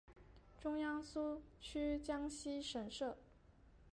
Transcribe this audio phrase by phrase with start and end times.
[0.59, 3.19] 中央苏区江西省设。